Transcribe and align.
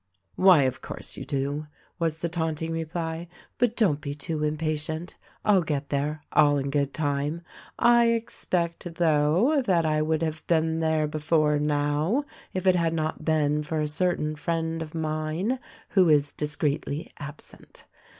"Why 0.35 0.63
of 0.63 0.81
course 0.81 1.15
you 1.15 1.25
do," 1.25 1.67
was 1.99 2.21
the 2.21 2.27
taunting 2.27 2.71
reply; 2.71 3.27
"but, 3.59 3.77
don't 3.77 4.01
be 4.01 4.15
too 4.15 4.43
impatient. 4.43 5.13
I'll 5.45 5.61
get 5.61 5.89
there, 5.89 6.23
all 6.31 6.57
in 6.57 6.71
good 6.71 6.91
time. 6.91 7.43
I 7.77 8.07
expect, 8.07 8.95
though, 8.95 9.61
that 9.61 9.85
I 9.85 10.01
would 10.01 10.23
have 10.23 10.43
been 10.47 10.79
there 10.79 11.05
before 11.05 11.59
now 11.59 12.25
if 12.51 12.65
it 12.65 12.75
had 12.75 12.95
not 12.95 13.23
been 13.23 13.61
for 13.61 13.79
a 13.79 13.87
certain 13.87 14.35
friend 14.35 14.81
of 14.81 14.95
mine 14.95 15.59
who 15.89 16.09
is 16.09 16.31
discreetly 16.33 17.11
absent. 17.19 17.85